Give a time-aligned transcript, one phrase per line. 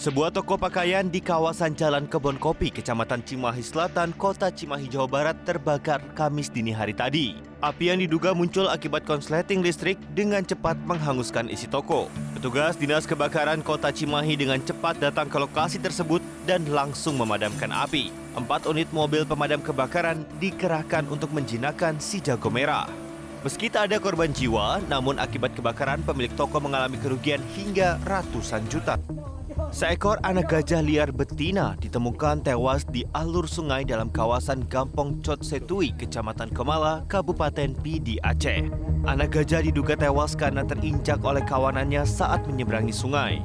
[0.00, 5.36] Sebuah toko pakaian di kawasan Jalan Kebon Kopi, Kecamatan Cimahi Selatan, Kota Cimahi, Jawa Barat
[5.44, 7.36] terbakar Kamis dini hari tadi.
[7.60, 12.08] Api yang diduga muncul akibat konsleting listrik dengan cepat menghanguskan isi toko.
[12.32, 18.08] Petugas Dinas Kebakaran Kota Cimahi dengan cepat datang ke lokasi tersebut dan langsung memadamkan api.
[18.40, 22.88] Empat unit mobil pemadam kebakaran dikerahkan untuk menjinakkan si jago merah.
[23.44, 28.96] Meski tak ada korban jiwa, namun akibat kebakaran pemilik toko mengalami kerugian hingga ratusan juta.
[29.70, 35.94] Seekor anak gajah liar betina ditemukan tewas di alur sungai dalam kawasan Gampong Cot Setui,
[35.94, 38.66] Kecamatan Kemala, Kabupaten Pidi, Aceh.
[39.06, 43.38] Anak gajah diduga tewas karena terinjak oleh kawanannya saat menyeberangi sungai.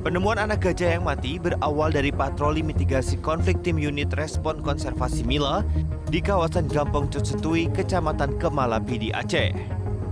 [0.00, 5.68] Penemuan anak gajah yang mati berawal dari patroli mitigasi konflik tim unit respon konservasi Mila
[6.08, 9.52] di kawasan Gampong Cot Setui, Kecamatan Kemala, Pidi, Aceh.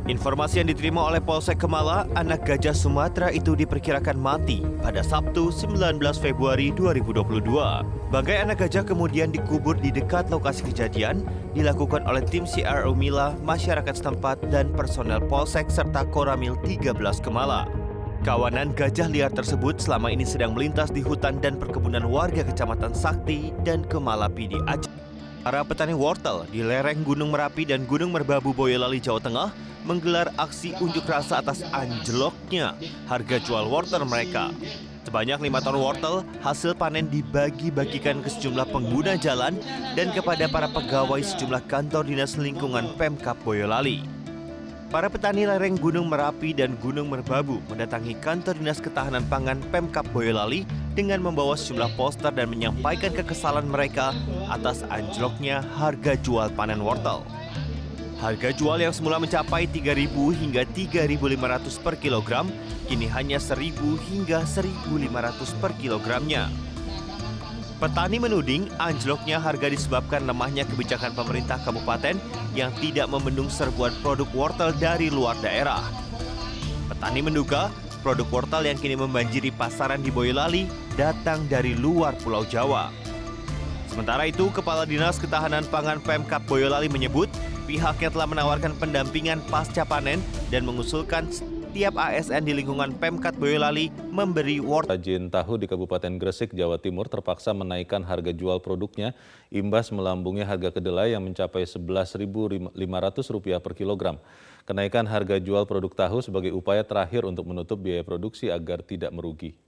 [0.07, 5.99] Informasi yang diterima oleh Polsek Kemala, anak gajah Sumatera itu diperkirakan mati pada Sabtu 19
[6.23, 7.43] Februari 2022.
[8.15, 11.27] Bangkai anak gajah kemudian dikubur di dekat lokasi kejadian,
[11.59, 17.67] dilakukan oleh tim CRO Mila, masyarakat setempat, dan personel Polsek serta Koramil 13 Kemala.
[18.23, 23.51] Kawanan gajah liar tersebut selama ini sedang melintas di hutan dan perkebunan warga Kecamatan Sakti
[23.67, 24.87] dan Kemala Pidi Aceh.
[25.43, 30.75] Para petani wortel di lereng Gunung Merapi dan Gunung Merbabu Boyolali, Jawa Tengah menggelar aksi
[30.83, 32.75] unjuk rasa atas anjloknya
[33.07, 34.51] harga jual wortel mereka.
[35.07, 39.55] Sebanyak lima ton wortel hasil panen dibagi-bagikan ke sejumlah pengguna jalan
[39.95, 44.03] dan kepada para pegawai sejumlah kantor dinas lingkungan Pemkap Boyolali.
[44.91, 50.67] Para petani lereng Gunung Merapi dan Gunung Merbabu mendatangi kantor dinas ketahanan pangan Pemkap Boyolali
[50.99, 54.11] dengan membawa sejumlah poster dan menyampaikan kekesalan mereka
[54.51, 57.23] atas anjloknya harga jual panen wortel.
[58.17, 60.09] Harga jual yang semula mencapai 3.000
[60.41, 62.49] hingga 3.500 per kilogram,
[62.89, 63.77] kini hanya 1.000
[64.09, 66.49] hingga 1.500 per kilogramnya.
[67.77, 72.17] Petani menuding anjloknya harga disebabkan lemahnya kebijakan pemerintah kabupaten
[72.57, 75.85] yang tidak membendung serbuan produk wortel dari luar daerah.
[76.89, 77.69] Petani menduga
[78.01, 80.65] produk wortel yang kini membanjiri pasaran di Boyolali
[80.97, 82.89] datang dari luar Pulau Jawa.
[83.93, 87.29] Sementara itu, Kepala Dinas Ketahanan Pangan Pemkap Boyolali menyebut
[87.67, 90.23] pihaknya telah menawarkan pendampingan pasca panen
[90.55, 94.97] dan mengusulkan setiap ASN di lingkungan Pemkat Boyolali memberi wortel.
[94.97, 99.13] Rajin tahu di Kabupaten Gresik, Jawa Timur terpaksa menaikkan harga jual produknya
[99.51, 102.73] imbas melambungnya harga kedelai yang mencapai Rp11.500
[103.61, 104.17] per kilogram.
[104.65, 109.59] Kenaikan harga jual produk tahu sebagai upaya terakhir untuk menutup biaya produksi agar tidak merugi.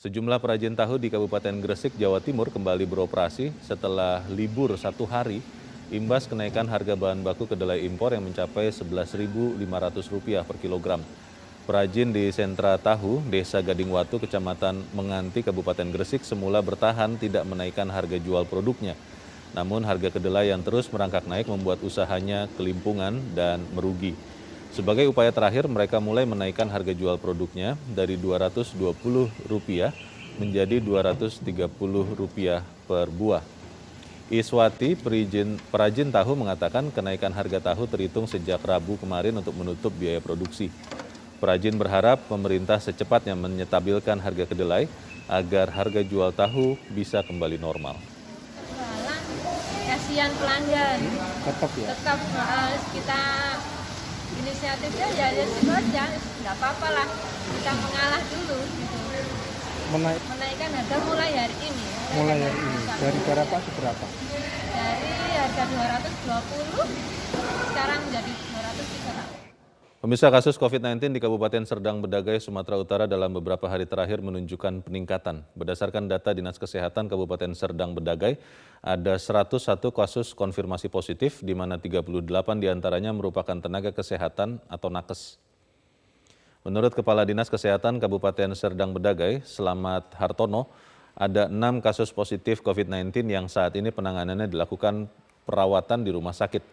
[0.00, 5.44] Sejumlah perajin tahu di Kabupaten Gresik, Jawa Timur kembali beroperasi setelah libur satu hari
[5.90, 11.02] imbas kenaikan harga bahan baku kedelai impor yang mencapai Rp11.500 per kilogram.
[11.66, 18.18] Perajin di sentra tahu, Desa Gadingwatu, Kecamatan Menganti, Kabupaten Gresik semula bertahan tidak menaikkan harga
[18.18, 18.98] jual produknya.
[19.54, 24.14] Namun harga kedelai yang terus merangkak naik membuat usahanya kelimpungan dan merugi.
[24.70, 29.90] Sebagai upaya terakhir, mereka mulai menaikkan harga jual produknya dari Rp220
[30.38, 32.54] menjadi Rp230
[32.86, 33.59] per buah.
[34.30, 40.22] Iswati, perijin, perajin tahu mengatakan kenaikan harga tahu terhitung sejak Rabu kemarin untuk menutup biaya
[40.22, 40.70] produksi.
[41.42, 44.86] Perajin berharap pemerintah secepatnya menyetabilkan harga kedelai
[45.26, 47.98] agar harga jual tahu bisa kembali normal.
[49.90, 51.00] Kasihan pelanggan.
[51.50, 51.86] Tetap ya?
[51.90, 53.22] Tetap harus kita
[54.38, 56.04] inisiatifnya ya ya aja,
[56.46, 57.08] nggak apa-apa lah.
[57.50, 58.98] Kita mengalah dulu gitu.
[59.90, 61.99] Menaik, Menaikkan harga mulai hari ini.
[62.14, 62.82] Mulai hari ini.
[62.98, 64.06] Dari berapa ke berapa?
[64.70, 69.38] Dari harga 220 sekarang menjadi 230.
[70.00, 75.44] Pemirsa kasus COVID-19 di Kabupaten Serdang Bedagai, Sumatera Utara dalam beberapa hari terakhir menunjukkan peningkatan.
[75.52, 78.40] Berdasarkan data Dinas Kesehatan Kabupaten Serdang Bedagai,
[78.80, 79.60] ada 101
[79.92, 82.08] kasus konfirmasi positif, di mana 38
[82.64, 85.36] di antaranya merupakan tenaga kesehatan atau nakes.
[86.64, 90.72] Menurut Kepala Dinas Kesehatan Kabupaten Serdang Bedagai, Selamat Hartono,
[91.20, 95.04] ada enam kasus positif COVID-19 yang saat ini penanganannya dilakukan
[95.44, 96.64] perawatan di rumah sakit.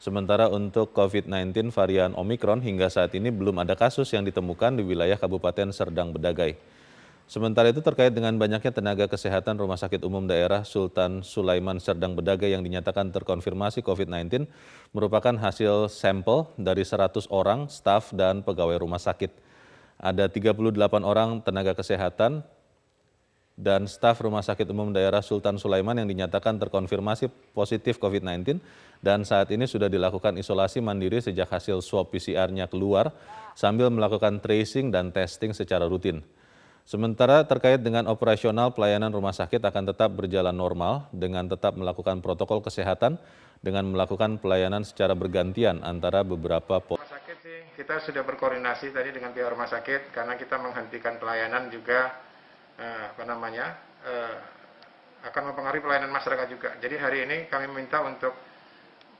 [0.00, 5.20] Sementara untuk COVID-19 varian Omikron hingga saat ini belum ada kasus yang ditemukan di wilayah
[5.20, 6.56] Kabupaten Serdang Bedagai.
[7.28, 12.50] Sementara itu terkait dengan banyaknya tenaga kesehatan Rumah Sakit Umum Daerah Sultan Sulaiman Serdang Bedagai
[12.50, 14.48] yang dinyatakan terkonfirmasi COVID-19
[14.96, 19.30] merupakan hasil sampel dari 100 orang staf dan pegawai rumah sakit.
[20.00, 20.56] Ada 38
[21.04, 22.42] orang tenaga kesehatan
[23.60, 28.56] dan staf Rumah Sakit Umum Daerah Sultan Sulaiman yang dinyatakan terkonfirmasi positif COVID-19
[29.04, 33.12] dan saat ini sudah dilakukan isolasi mandiri sejak hasil swab PCR-nya keluar
[33.52, 36.24] sambil melakukan tracing dan testing secara rutin.
[36.88, 42.64] Sementara terkait dengan operasional pelayanan rumah sakit akan tetap berjalan normal dengan tetap melakukan protokol
[42.64, 43.20] kesehatan
[43.60, 49.36] dengan melakukan pelayanan secara bergantian antara beberapa Rumah sakit sih kita sudah berkoordinasi tadi dengan
[49.36, 52.29] pihak rumah sakit karena kita menghentikan pelayanan juga
[52.78, 53.66] eh, apa namanya
[54.06, 54.36] eh,
[55.26, 56.70] akan mempengaruhi pelayanan masyarakat juga.
[56.80, 58.32] Jadi hari ini kami minta untuk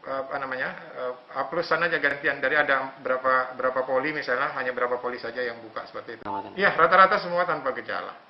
[0.06, 0.68] eh, apa namanya
[1.34, 5.42] A plus sana aja gantian dari ada berapa berapa poli misalnya hanya berapa poli saja
[5.42, 6.22] yang buka seperti itu.
[6.54, 8.29] Iya rata-rata semua tanpa gejala.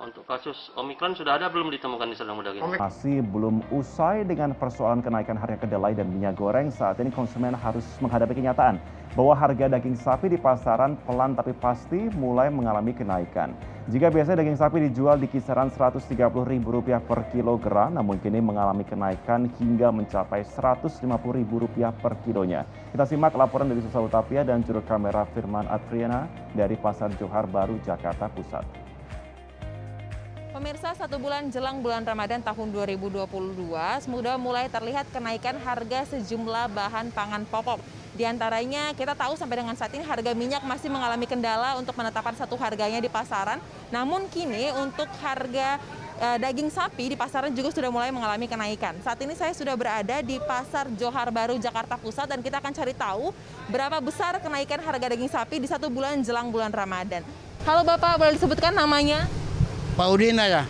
[0.00, 4.56] Untuk kasus Omikron sudah ada belum ditemukan di Serdang Muda Omik- Masih belum usai dengan
[4.56, 8.80] persoalan kenaikan harga kedelai dan minyak goreng, saat ini konsumen harus menghadapi kenyataan
[9.12, 13.52] bahwa harga daging sapi di pasaran pelan tapi pasti mulai mengalami kenaikan.
[13.92, 19.92] Jika biasanya daging sapi dijual di kisaran Rp130.000 per kilogram, namun kini mengalami kenaikan hingga
[19.92, 22.64] mencapai Rp150.000 per kilonya.
[22.88, 26.24] Kita simak laporan dari Susa Utapia dan juru kamera Firman Adriana
[26.56, 28.79] dari Pasar Johar Baru, Jakarta Pusat.
[30.60, 33.24] Pemirsa, satu bulan jelang bulan Ramadan tahun 2022,
[34.04, 37.80] sudah mulai terlihat kenaikan harga sejumlah bahan pangan pokok.
[38.12, 42.36] Di antaranya kita tahu sampai dengan saat ini harga minyak masih mengalami kendala untuk menetapkan
[42.36, 43.56] satu harganya di pasaran.
[43.88, 45.80] Namun kini untuk harga
[46.20, 49.00] eh, daging sapi di pasaran juga sudah mulai mengalami kenaikan.
[49.00, 52.92] Saat ini saya sudah berada di Pasar Johar Baru, Jakarta Pusat dan kita akan cari
[52.92, 53.32] tahu
[53.72, 57.24] berapa besar kenaikan harga daging sapi di satu bulan jelang bulan Ramadan.
[57.64, 59.39] Halo Bapak, boleh disebutkan namanya?
[59.94, 60.64] Pak Udin aja.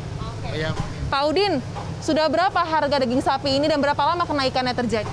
[0.51, 0.71] Ya,
[1.11, 1.63] Pak Udin,
[2.03, 5.11] sudah berapa harga daging sapi ini dan berapa lama kenaikannya terjadi?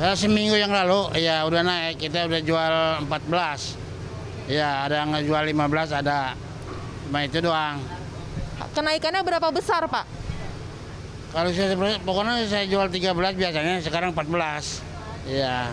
[0.00, 2.00] ya, seminggu yang lalu ya udah naik.
[2.00, 2.74] Kita udah jual
[3.06, 3.76] 14.
[4.50, 6.34] Ya, ada yang ngejual 15, ada
[7.06, 7.78] cuma itu doang.
[8.74, 10.06] Kenaikannya berapa besar, Pak?
[11.30, 14.82] Kalau saya pokoknya saya jual 13 biasanya, sekarang 14.
[15.30, 15.70] Ya,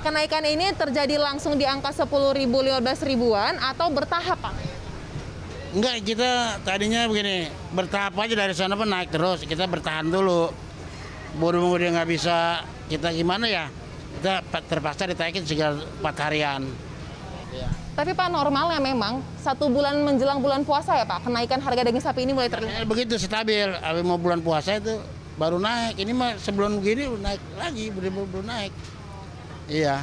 [0.00, 4.54] Kenaikan ini terjadi langsung di angka 10 ribu, 15 ribuan atau bertahap, Pak?
[5.74, 6.30] Enggak kita
[6.66, 9.46] tadinya begini, bertahap aja dari sana pun naik terus.
[9.46, 10.50] Kita bertahan dulu.
[11.38, 13.70] Baru dia nggak bisa, kita gimana ya?
[14.18, 16.62] Kita terpaksa ditaikin sekitar 4 harian.
[17.94, 22.24] Tapi Pak, normalnya memang satu bulan menjelang bulan puasa ya Pak, kenaikan harga daging sapi
[22.24, 22.82] ini mulai terlihat.
[22.82, 23.68] Ya, begitu stabil.
[23.76, 24.98] Habis mau bulan puasa itu
[25.36, 26.00] baru naik.
[26.00, 28.72] Ini mah sebelum begini naik lagi, belum naik.
[29.68, 30.02] Iya.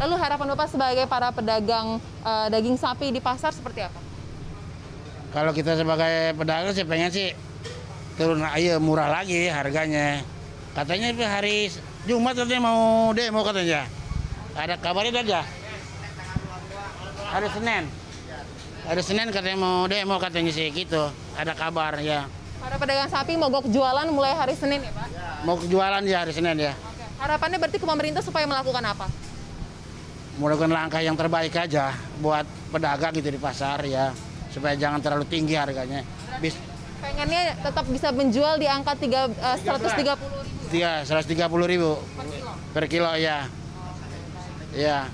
[0.00, 4.09] Lalu harapan Bapak sebagai para pedagang eh, daging sapi di pasar seperti apa?
[5.30, 7.30] Kalau kita sebagai pedagang sih pengen sih
[8.18, 10.26] turun ayo murah lagi harganya.
[10.74, 11.70] Katanya itu hari
[12.06, 13.86] Jumat katanya mau demo katanya.
[14.58, 15.40] Ada kabarnya aja.
[17.30, 17.84] Hari Senin.
[18.90, 21.14] Hari Senin katanya mau demo katanya sih gitu.
[21.38, 22.26] Ada kabar ya.
[22.58, 25.08] Para pedagang sapi mogok jualan mulai hari Senin ya Pak?
[25.46, 26.74] Mau jualan ya hari Senin ya.
[27.22, 29.06] Harapannya berarti ke pemerintah supaya melakukan apa?
[30.40, 31.92] melakukan langkah yang terbaik aja
[32.24, 34.08] buat pedagang gitu di pasar ya
[34.50, 36.02] supaya jangan terlalu tinggi harganya.
[36.42, 36.58] Bis
[37.00, 42.52] Pengennya tetap bisa menjual di angka tiga, eh, 130 ribu tiga 130 ribu per kilo.
[42.76, 43.48] per kilo ya.
[44.76, 45.10] Ya.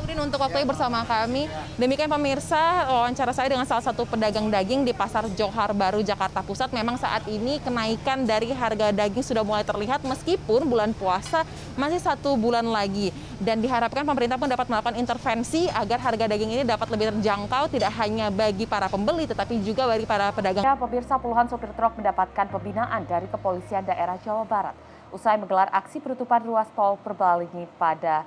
[0.00, 1.44] Udin untuk waktunya bersama kami.
[1.76, 6.72] Demikian pemirsa, wawancara saya dengan salah satu pedagang daging di Pasar Johar Baru, Jakarta Pusat.
[6.72, 11.44] Memang saat ini kenaikan dari harga daging sudah mulai terlihat meskipun bulan puasa
[11.76, 13.12] masih satu bulan lagi.
[13.36, 17.92] Dan diharapkan pemerintah pun dapat melakukan intervensi agar harga daging ini dapat lebih terjangkau tidak
[18.00, 20.64] hanya bagi para pembeli tetapi juga bagi para pedagang.
[20.64, 24.72] Ya, pemirsa puluhan sopir truk mendapatkan pembinaan dari Kepolisian Daerah Jawa Barat
[25.12, 28.24] usai menggelar aksi penutupan ruas tol Perbalingi pada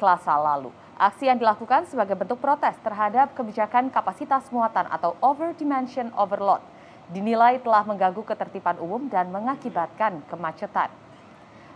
[0.00, 0.83] Selasa lalu.
[0.94, 6.62] Aksi yang dilakukan sebagai bentuk protes terhadap kebijakan kapasitas muatan atau over dimension overload
[7.10, 10.88] dinilai telah mengganggu ketertiban umum dan mengakibatkan kemacetan.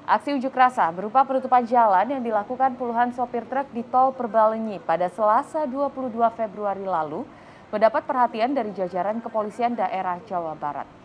[0.09, 5.11] Aksi unjuk rasa berupa penutupan jalan yang dilakukan puluhan sopir truk di tol Perbalingi pada
[5.13, 7.27] Selasa 22 Februari lalu
[7.75, 10.98] mendapat perhatian dari jajaran kepolisian daerah Jawa Barat.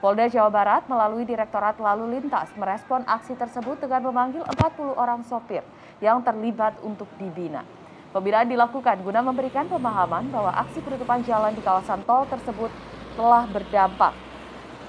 [0.00, 5.60] Polda Jawa Barat melalui Direktorat Lalu Lintas merespon aksi tersebut dengan memanggil 40 orang sopir
[6.00, 7.68] yang terlibat untuk dibina.
[8.08, 12.72] Pembinaan dilakukan guna memberikan pemahaman bahwa aksi penutupan jalan di kawasan tol tersebut
[13.12, 14.16] telah berdampak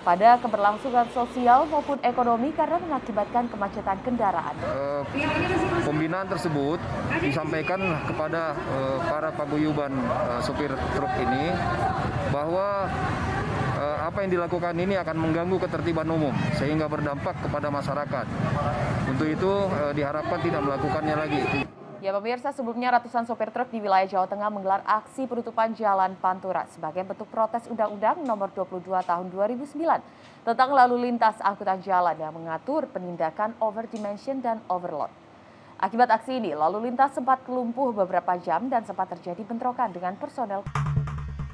[0.02, 4.56] pada keberlangsungan sosial maupun ekonomi karena mengakibatkan kemacetan kendaraan.
[4.64, 5.04] Eh,
[5.86, 6.80] pembinaan tersebut
[7.22, 11.54] disampaikan kepada eh, para paguyuban eh, supir truk ini
[12.34, 12.90] bahwa
[13.82, 18.26] apa yang dilakukan ini akan mengganggu ketertiban umum sehingga berdampak kepada masyarakat.
[19.10, 21.42] Untuk itu eh, diharapkan tidak melakukannya lagi.
[22.02, 26.66] Ya pemirsa, sebelumnya ratusan sopir truk di wilayah Jawa Tengah menggelar aksi penutupan jalan Pantura
[26.74, 30.02] sebagai bentuk protes Undang-Undang Nomor 22 Tahun 2009
[30.42, 35.14] tentang lalu lintas angkutan jalan yang mengatur penindakan overdimension dan overload.
[35.78, 40.66] Akibat aksi ini, lalu lintas sempat lumpuh beberapa jam dan sempat terjadi bentrokan dengan personel.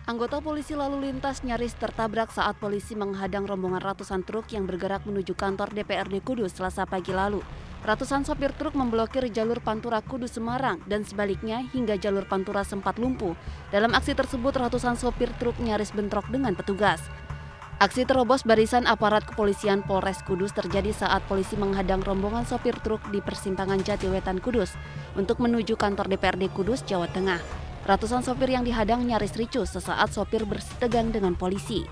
[0.08, 5.36] Anggota polisi lalu lintas nyaris tertabrak saat polisi menghadang rombongan ratusan truk yang bergerak menuju
[5.36, 7.44] kantor DPRD Kudus selasa pagi lalu.
[7.84, 13.36] Ratusan sopir truk memblokir jalur Pantura Kudus Semarang dan sebaliknya hingga jalur Pantura sempat lumpuh.
[13.68, 17.04] Dalam aksi tersebut ratusan sopir truk nyaris bentrok dengan petugas.
[17.84, 23.20] Aksi terobos barisan aparat kepolisian Polres Kudus terjadi saat polisi menghadang rombongan sopir truk di
[23.20, 24.72] persimpangan Jatiwetan Kudus
[25.20, 27.67] untuk menuju kantor DPRD Kudus, Jawa Tengah.
[27.88, 31.88] Ratusan sopir yang dihadang nyaris ricuh sesaat sopir bersitegang dengan polisi.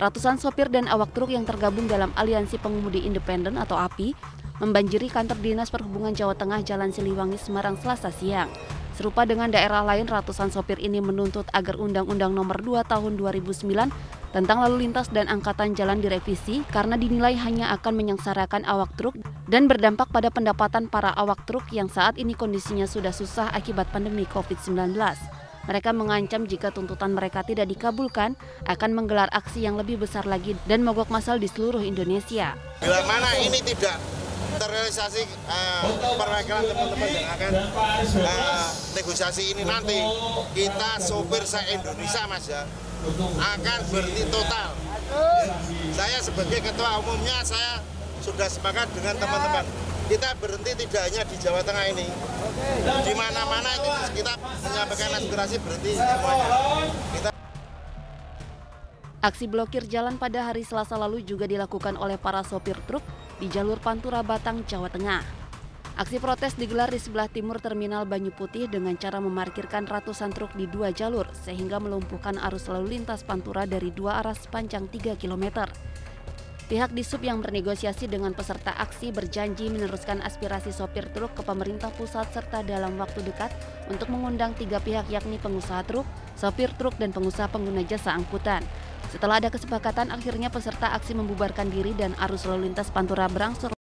[0.00, 4.16] Ratusan sopir dan awak truk yang tergabung dalam Aliansi Pengemudi Independen atau API
[4.56, 8.48] membanjiri kantor Dinas Perhubungan Jawa Tengah Jalan Siliwangi Semarang Selasa siang.
[8.96, 14.66] Serupa dengan daerah lain, ratusan sopir ini menuntut agar Undang-Undang Nomor 2 Tahun 2009 tentang
[14.66, 19.14] lalu lintas dan angkatan jalan direvisi karena dinilai hanya akan menyengsarakan awak truk
[19.46, 24.26] dan berdampak pada pendapatan para awak truk yang saat ini kondisinya sudah susah akibat pandemi
[24.26, 24.98] COVID-19.
[25.64, 28.36] Mereka mengancam jika tuntutan mereka tidak dikabulkan
[28.68, 32.58] akan menggelar aksi yang lebih besar lagi dan mogok massal di seluruh Indonesia.
[32.82, 33.96] Bila mana ini tidak
[34.60, 35.88] terrealisasi uh,
[36.20, 37.52] perwakilan teman-teman yang akan
[38.22, 38.66] uh,
[38.98, 39.98] negosiasi ini nanti
[40.52, 42.62] kita sopir se Indonesia mas ya
[43.38, 44.70] akan berhenti total.
[45.94, 47.78] Saya sebagai ketua umumnya saya
[48.24, 49.64] sudah sepakat dengan teman-teman
[50.04, 52.06] kita berhenti tidak hanya di Jawa Tengah ini.
[53.04, 56.46] Di mana-mana itu kita menyampaikan aspirasi berhenti semuanya.
[57.16, 57.30] Kita
[59.24, 63.00] Aksi blokir jalan pada hari Selasa lalu juga dilakukan oleh para sopir truk
[63.40, 65.43] di jalur Pantura Batang, Jawa Tengah.
[65.94, 70.66] Aksi protes digelar di sebelah timur Terminal Banyu Putih dengan cara memarkirkan ratusan truk di
[70.66, 75.70] dua jalur sehingga melumpuhkan arus lalu lintas Pantura dari dua arah sepanjang 3 km.
[76.66, 82.26] Pihak Disub yang bernegosiasi dengan peserta aksi berjanji meneruskan aspirasi sopir truk ke pemerintah pusat
[82.34, 83.54] serta dalam waktu dekat
[83.86, 88.66] untuk mengundang tiga pihak yakni pengusaha truk, sopir truk, dan pengusaha pengguna jasa angkutan.
[89.14, 93.73] Setelah ada kesepakatan, akhirnya peserta aksi membubarkan diri dan arus lalu lintas Pantura berangsur